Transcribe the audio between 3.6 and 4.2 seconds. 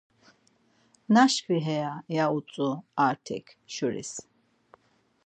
Şuris.